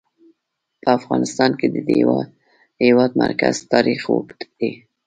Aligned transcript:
په 0.81 0.89
افغانستان 0.99 1.51
کې 1.59 1.67
د 1.73 1.75
د 1.87 1.89
هېواد 2.85 3.11
مرکز 3.23 3.55
تاریخ 3.73 4.01
اوږد 4.11 4.41
دی. 4.59 4.71